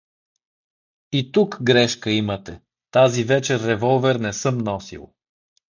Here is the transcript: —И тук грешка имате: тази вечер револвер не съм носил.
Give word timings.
—И 1.11 1.31
тук 1.31 1.63
грешка 1.63 2.11
имате: 2.11 2.61
тази 2.91 3.23
вечер 3.23 3.61
револвер 3.67 4.15
не 4.15 4.33
съм 4.33 4.57
носил. 4.57 5.13